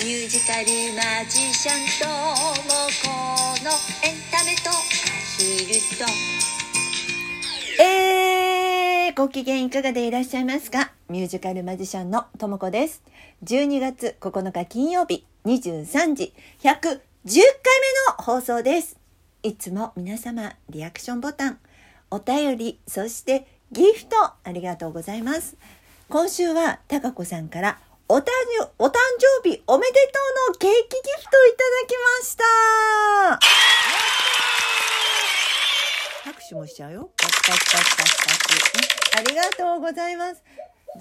[0.00, 2.14] ミュージカルマジシャンとも
[3.02, 3.08] こ
[3.64, 3.70] の
[4.06, 4.72] エンタメとア
[5.36, 6.06] ヒルと
[7.82, 10.92] えー、ご機嫌いかがでいらっしゃいますか？
[11.08, 13.02] ミュージカルマジシャンのともこです。
[13.44, 17.00] 12月9日金曜日23時110回目
[18.08, 18.96] の放送です。
[19.42, 21.58] いつも皆様リアクションボタン、
[22.12, 25.56] お便り、そしてギフトありがとうございます。
[26.08, 27.78] 今週はたかこさんから
[28.10, 28.22] お誕
[28.58, 28.92] 生お誕
[29.42, 30.18] 生日おめでと
[30.48, 32.44] うのケーキギフトをいただきました
[36.24, 37.10] 拍手もしちゃうよ。
[37.18, 38.32] パチパチパチパチパ
[39.12, 39.18] チ。
[39.18, 40.42] ありがとうございます。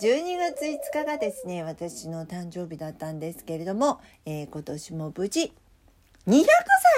[0.02, 5.54] 12月5日がですね、私の誕生日だったんですけれども、えー今年も無事、
[6.28, 6.46] 200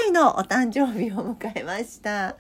[0.06, 2.36] 歳のお誕生日を迎えました。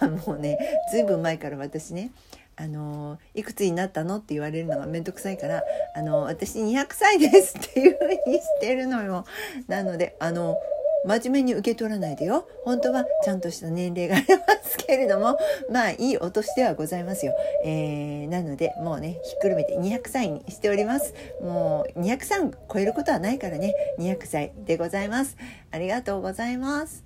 [0.00, 0.56] まあもうね、
[0.92, 2.12] ずいぶん前から私ね、
[2.60, 5.62] あのいくつになったのって言われるのがめんどくさいから、
[5.94, 9.24] あの私200歳ですっていうふうにしてるのよ。
[9.68, 10.56] なので、あの、
[11.04, 12.48] 真面目に受け取らないでよ。
[12.64, 15.38] 本当はちゃんとした年齢がありますけれども、
[15.70, 17.34] まあいいお年ではございますよ。
[17.64, 21.14] えー、なので、もうね、ひっくるめて200歳にしております。
[21.40, 22.40] もう200歳
[22.72, 25.36] 超えることはないからね、200歳でございます。
[25.70, 27.04] ありがとうございます。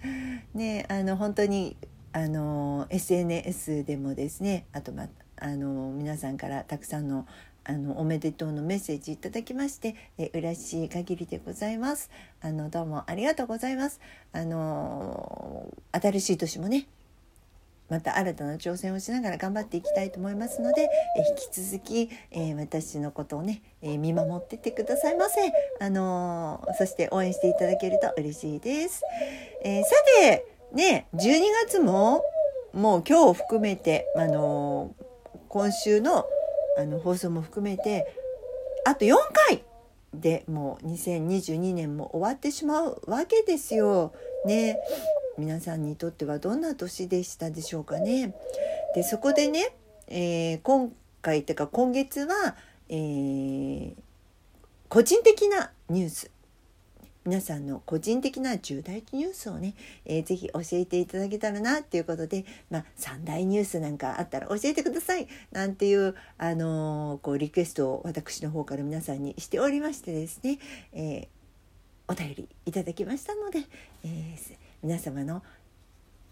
[0.55, 1.77] ね、あの、本当に、
[2.13, 5.07] あの、SNS でもですね、あとま
[5.43, 7.27] あの皆さんからたくさんの
[7.65, 12.11] あのおめでとうのメッセージいただきましてえ嬉しい限りでございます。
[12.41, 14.01] あのどうもありがとうございます。
[14.33, 16.87] あの新しい年もね
[17.89, 25.41] また新たな挑戦をしながら頑張っていきたいと思いますのでえ引き続き、えー私のことをね、えー見守っててくださいませ。
[25.81, 29.03] あのそして応援していただけると嬉しいです、
[29.65, 32.25] えーさてね12月も
[32.73, 34.95] もう今日含めてあの
[35.53, 36.25] 今週の
[36.79, 38.07] あの放送も含めて
[38.87, 39.15] あと4
[39.49, 39.63] 回
[40.15, 44.15] でもう2022年も終わってしまうわけですよ。
[44.47, 44.79] ね
[45.37, 48.35] 皆さんにとってはどんな年でしたでしょうかね。
[48.95, 49.77] でそこでね、
[50.09, 50.91] えー今
[51.21, 52.57] 回っていうか今月は、
[52.89, 53.95] えー
[54.89, 56.31] 個人的なニュース
[57.25, 59.75] 皆さんの個人的な重大ニュースをね、
[60.05, 70.59] えーぜひ教えていただけたらなっていうことで、まあ、三大ニュースなんかあったら教えてくださいなんていう、あのーこうリクエストを私の方から皆さんにしておりましてですね、
[70.93, 71.29] えー
[72.09, 73.61] お便りいただきましたので、
[74.05, 75.45] えー皆様の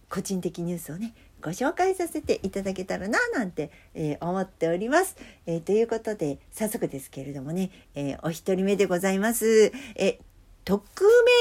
[0.08, 9.72] 個人的ニュースをねご紹介させていただけたらななんて、えー思っております、えーということで早速ですけれどもね、えーお一人目でございます。
[9.94, 10.29] えー
[10.70, 10.80] 匿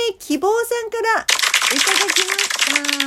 [0.10, 2.34] 名希望さんからいただきま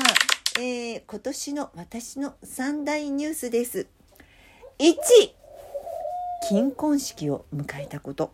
[0.07, 0.61] した。
[0.61, 3.89] えー今年の私の三大ニュースです。
[4.79, 4.95] 1、
[6.49, 8.31] 金婚式を迎えたこと。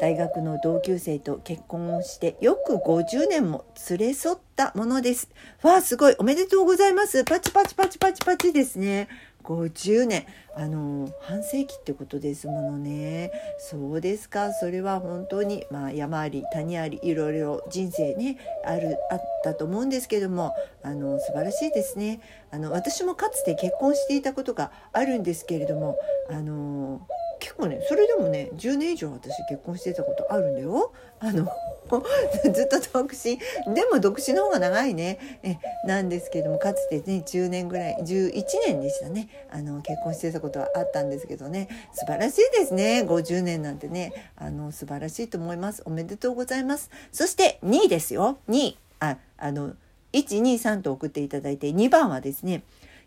[0.00, 5.28] 大学の同級生と結婚をしてよく50年も連れ添ったものです。
[5.62, 6.16] わあ、すごい。
[6.18, 7.22] おめでとうございます。
[7.24, 9.08] パチパチパチパチパチですね。
[9.42, 10.26] 50年。
[10.54, 13.30] あの、半世紀ってことですものね。
[13.58, 14.52] そうですか。
[14.52, 22.20] それは本当に、まあ、山あり、谷あり、いろいろ人生ね、ある、あったと思うんですけども、あの、素晴らしいですね。
[22.50, 25.96] あの、私もかつて結婚していたことがあるんですけれども、
[26.28, 27.00] あの、
[27.40, 30.92] 結構ねそれでもね10年以上私結婚してたことあるんだよ。
[31.18, 31.46] あの
[32.54, 33.38] ずっと独身。
[33.74, 35.18] でも独身の方が長いね。
[35.42, 35.56] え
[35.86, 38.32] なんですけどもかつてね10年ぐらい11
[38.66, 39.28] 年でしたね。
[39.50, 41.68] あの結婚してたことはあったんですけどね。
[41.92, 43.02] 素晴らしいですね。
[43.06, 44.12] 50年なんてね。
[44.36, 45.82] あの素晴らしいと思います。
[45.86, 46.90] おめでとうございます。
[47.12, 48.38] そして2位ですよ。
[48.48, 48.78] 2位。
[49.00, 49.74] ああの
[50.12, 52.62] 123と送っていただいて2番はですね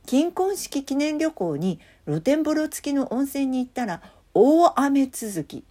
[0.06, 4.02] 金婚式記念旅行に露天風呂付きの温泉に行ったら
[4.34, 5.64] 大雨続き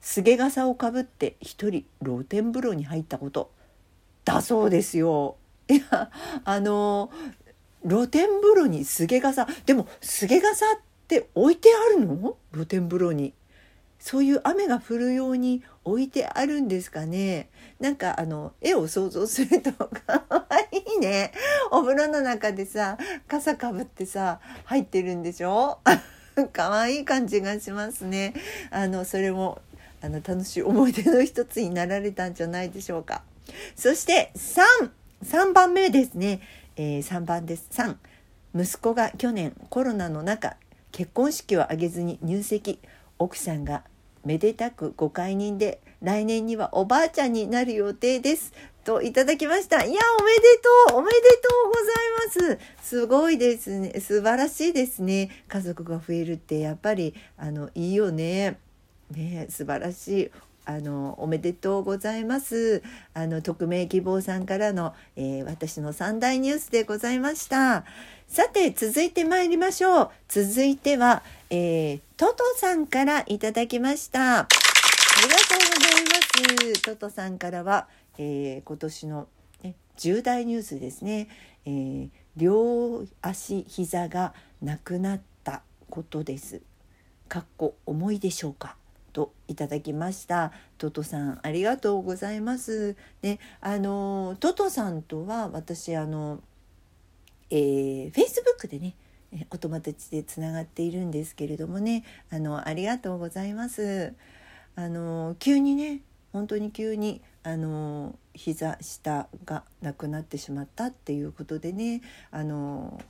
[0.00, 3.50] すげ傘をかぶって一人露天風呂に入ったこと
[4.24, 5.36] だそうですよ。
[5.68, 6.10] いや
[6.44, 7.10] あの
[7.86, 10.68] 露天風呂にすげ傘でもすげ傘っ
[11.08, 12.36] て置いてあるの？
[12.52, 13.34] 露天風呂に。
[13.98, 17.50] そういう雨が降るように置いてあるんですかね。
[17.80, 21.32] なんかあの絵を想像するとかわいいね。
[21.72, 22.96] お風呂の中でさ
[23.26, 25.80] 傘かぶってさ入ってるんでしょ？
[26.52, 28.34] 可愛い感じがしますね。
[28.70, 29.60] あのそれも
[30.00, 33.22] あの楽しい思い出の一つになられたんじゃないでしょうか。
[33.74, 34.90] そして3、
[35.24, 36.40] 3番目ですね。
[36.76, 37.68] えー、3番です。
[37.72, 37.96] 3、
[38.54, 40.56] 息子が去年コロナの中
[40.92, 42.78] 結婚式を挙げずに入籍。
[43.18, 43.82] 奥さんが
[44.24, 48.52] めでたくご解任で来年にはおばあちゃんになる予定です。
[48.84, 49.84] といただきました。
[49.84, 50.40] いや、おめで
[50.88, 54.00] とうおめでとうございますすごいですね。
[54.00, 55.30] 素晴らしいですね。
[55.48, 58.58] 家族が増えるってやっぱり、あの、いいよね。
[59.10, 60.30] ね素晴らしい。
[60.68, 62.82] あのおめでとうございます
[63.14, 67.86] あの匿名希望さんからの、えー、私の三大ニュースでございました
[68.28, 70.10] さて続いて参りましょう。
[70.28, 74.40] 続いては、えー、トトさんからいただきました。
[74.40, 74.46] あ
[75.22, 76.82] りがとうございます。
[76.82, 77.88] トトさんからは、
[78.18, 79.28] えー、今年の、
[79.62, 81.28] ね、重大ニュースですね、
[81.64, 86.60] えー、両足膝がなくなったことです。
[87.28, 88.76] かっこ重いでしょうか？
[89.14, 90.52] といただきました。
[90.76, 92.94] トトさんありがとうございます。
[93.22, 96.40] ねあのトトさんとは私あの
[97.50, 98.94] えー、Facebook でね
[99.50, 104.14] お友達でつながっているんですけれどもねあのありがとうございます。
[104.74, 106.02] あの急にね
[106.32, 113.00] 本当に急にあの膝下がなくなってしまったっていうことでねあの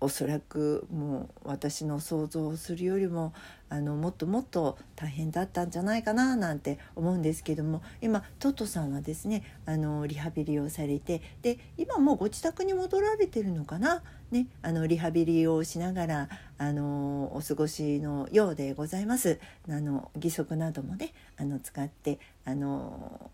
[0.00, 3.34] おそらくもう私の想像するよりも
[3.68, 19.38] あのもっともっと大変だったんじゃないかななんて思うんですけども今トトさんはですねあのリハビリをされてで今もうご自宅に戻られてるのかな、ね、あのリハビリをしながらあのお過ごしのようでございます。
[19.68, 23.30] あの義足などもねあの使ってあの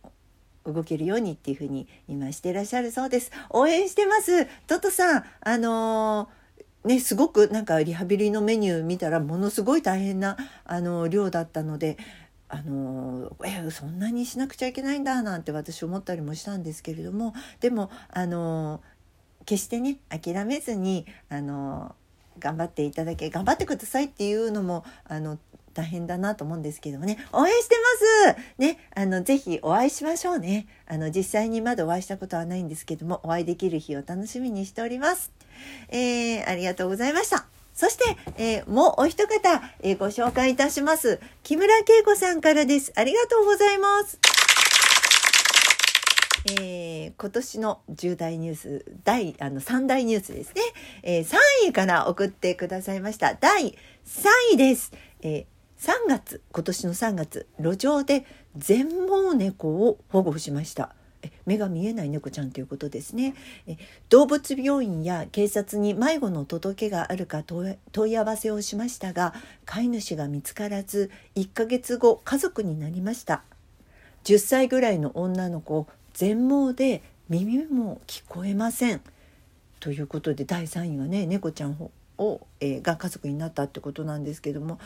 [0.65, 3.31] 動けるようにっていうふうに今してらっしゃるそうです。
[3.51, 4.47] 応援してます。
[4.67, 6.46] トトさん、あのー
[6.87, 11.99] ね、すごくなんかリハビリのメニュー見たらものすごい大変なあの量だったので
[12.49, 18.81] あのえそんなにしなくちゃいけないんだなんて私思ったりもしたんですけれどもでもあの
[19.47, 21.97] 決してね諦めずにあの
[22.39, 25.39] 頑張っていただけ頑張ってくださいっていうのもあの
[25.77, 27.19] 大変だなと思うんですけどもね。
[27.33, 27.77] 応援して
[28.25, 28.41] ます。
[28.59, 30.67] ねあのぜひお会いしましょうね。
[30.87, 35.31] あの実際にまだお会いしたことはないんですけどもお会いできる日を楽しみにしております。
[35.91, 37.47] えー、ありがとうございました。
[37.75, 41.21] そして、えー、もうお一方、えー、ご紹介いたします。
[41.43, 42.91] 木村恵子さんからです。
[42.97, 44.19] ありがとうございます。
[46.59, 50.63] えー、今年の重大ニュース第あの3大ニュースですね、
[51.03, 51.37] えー、3
[51.71, 53.35] 位から送ってくださいました。
[53.35, 53.77] 第
[54.07, 54.93] 3位です、
[55.23, 58.25] えー、3月今年の3月路上で
[58.57, 60.95] 全盲猫を保護しました。
[61.45, 63.35] 目が見えない猫ちゃんということですね。
[64.09, 67.77] 動物病院や警察に迷子の届けがあるか問
[68.11, 69.35] い合わせをしましたが
[69.65, 73.43] 飼い主が見つからず1ヶ月後家族になりました。
[74.25, 79.01] 10歳ぐらいの女の子全盲で耳も聞こえません。
[79.81, 81.75] ということで第3位はね猫ちゃん
[82.19, 84.79] を、えー、が家族になったってことなんですけども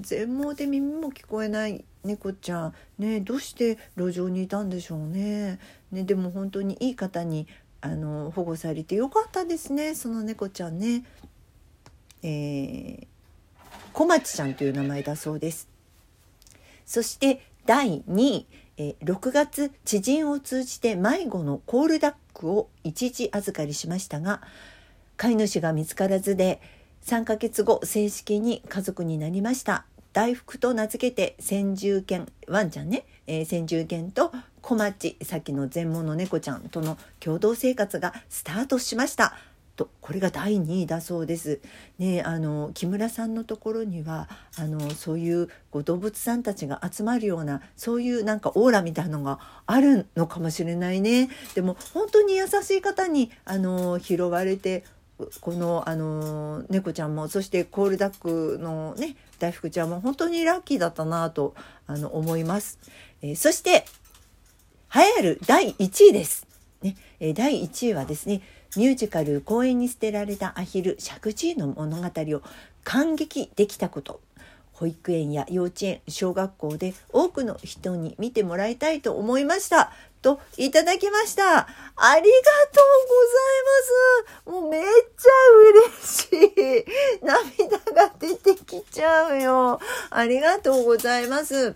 [0.00, 5.58] 全盲で耳も聞こえない猫ちゃんねどうして路上にいたんでしょうね。
[5.90, 7.46] ねでも本当にいい方に
[7.80, 11.04] あの保護されてよかったですねその猫ちゃんね。
[12.22, 13.06] えー、
[13.92, 15.68] 小町ちゃんという名前だそうです。
[16.86, 24.42] そして第2位、え、6月知人を通じて迷子のコールダックを一時預かりしましたが
[25.16, 26.60] 飼い主が見つからずで
[27.04, 34.32] 3ヶ月後正式に家族になりました大福と名付けて先住犬ワンちゃんね、えー、先住犬と
[34.62, 39.36] 小町さっきの全盲の猫ちゃんとの共同生活がスタートしました
[39.76, 41.60] とこれが第2位だそうです。
[41.98, 51.28] ねあの木村さんのところにはあのそういうこう動物さんたちが集まるようなそういうなんかオーラみたいなのがあるのかもしれないね。
[51.54, 54.84] でも本当に優しい方にあの拾われて
[55.40, 61.54] このあの猫ちゃんもそしてコールダックのね大福ちゃんも本当にラッキーだったなと
[61.86, 62.78] あの思います。
[63.22, 63.86] えー、そして
[64.94, 66.46] 栄えある第1位です。
[66.82, 68.42] ねえー、第1位はですね
[68.76, 72.42] ミュージカル公園に捨てられたアヒル石神井の物語を
[72.82, 74.20] 感激できたこと
[74.74, 79.92] 保育園や幼稚園小学校で多くの人に見てもらいたいと思いました
[80.24, 81.42] といただきました。
[81.42, 82.26] ありが
[82.72, 84.62] とうございます。
[84.62, 86.84] もうめっちゃ嬉しい。
[87.22, 89.78] 涙が出てきちゃうよ。
[90.08, 91.74] ありがとうございます。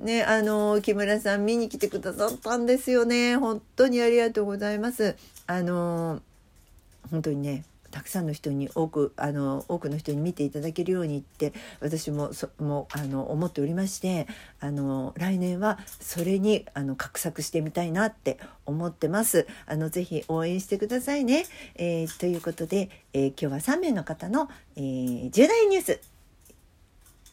[0.00, 3.36] ね、あの、木村さん見に来てくださったんですよね。
[3.36, 5.14] 本当にありがとうございます。
[5.46, 6.22] あの、
[7.10, 14.26] 本当にね、たくさんの人に多くあの多くの人に見ていただけるようにって私もそもあの思っておりまして
[14.58, 19.46] あの来年はそれにあの画策してみたいなって思ってます。
[19.66, 21.44] あのぜひ応援してくださいね。
[21.76, 26.00] えー、ということで、えー、今日は3名の方の、えー、重大ニュース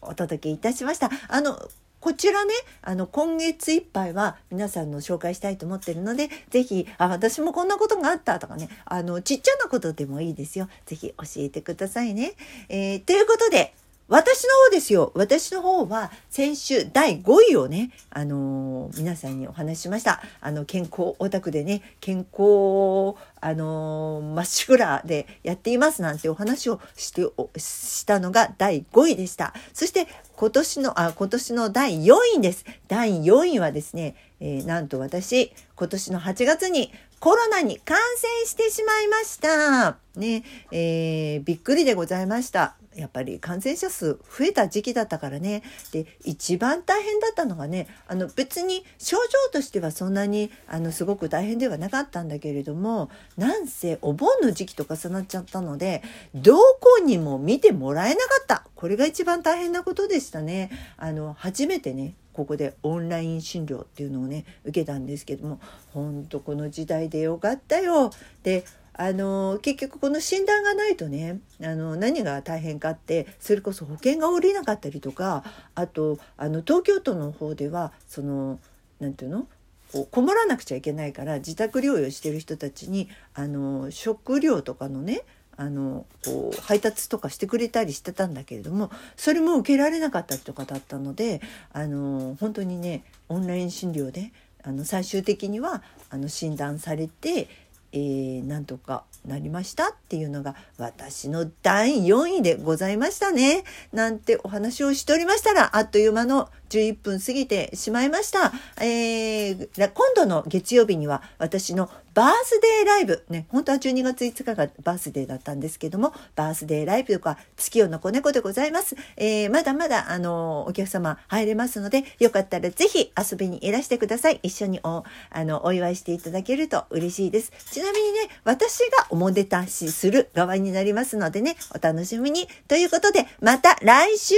[0.01, 1.09] お届けいたしました。
[1.27, 1.57] あの
[1.99, 10.69] こちらね、あの、今月いっぱいは皆さんの紹介したいと思ってるので、ぜひ、あ、私もこんなことがあったとかね、あの、ちっちゃなことでもいいですよ。
[10.85, 12.33] ぜひ教えてくださいね。
[12.69, 13.73] えー、ということで、
[14.09, 15.11] 私の方ですよ。
[15.13, 20.23] 私の方は先週第5位をね、あのー、皆さんにお話ししました。
[20.41, 27.21] あの、健康オタクでね、健康、あのー、まっしぐらでやっていますなんてお話をして、
[27.57, 29.53] したのが第5位でした。
[29.73, 30.07] そして
[30.39, 32.63] 今年の、あ、今年の第4位です。
[32.87, 39.97] 第4位はですね、えー、なんと私、今年の8月にコロナに感染してしまいました。
[40.15, 42.77] ね、えー、びっくりでございました。
[42.99, 56.03] やっぱり感染者数増えた時期だったからねで一番大変だったのがねあの別に症状としてはそんなにあのすごく大変ではなかったんだけれどもなんせお盆の時期と重なっちゃったので
[56.35, 60.69] どこにも見てもらえなかったこれが一番大変なことでしたね。
[60.97, 65.59] あの初めてねここでオンライン診療っていうのをね受けたんですけども
[65.93, 68.11] 本当この時代でよかったよ。
[68.43, 68.63] で
[69.01, 78.59] あの結局この診断がないとねあの何が大変かってそれこそ保険が下りなかったりとかあとあの東京都の方ではその
[78.99, 79.47] 何て言うの？
[79.93, 85.21] こうこもらなくちゃいけないから自宅療養してる人たちにあの食料とかのね
[85.55, 91.41] あのこう配達とかしてくれたりしてたんだけれどもそれも受けられなかったりとかだったので
[91.71, 97.47] あの本当にねオンライン診療であの最終的にはあの診断されて
[97.91, 103.63] えー、なんとかなりましたっていうのが私の第4位でございましたね。
[103.91, 108.53] なんてお話をしておりましたら、あっという間の11分過ぎてしまいました。
[108.81, 118.95] えー、今度の月曜日には私のバースデーライブ、ね、本当は12月5日がバースデーだったんですけども、バースデーライブとか月夜の子猫でございます。
[119.15, 124.39] えー、まだまだ、あの、お客様入れますので、よかったらぜひ遊びにいらしてください。
[124.43, 127.53] 一緒にお、あの、お祝いしていただけると嬉しいです。
[127.71, 132.47] ちなみにね、私がおもてたしする側になりますのでね、お楽しみに。
[132.67, 134.35] ということで、また来週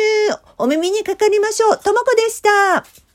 [0.57, 1.79] お耳にかかりましょう。
[1.79, 3.10] ともこでした。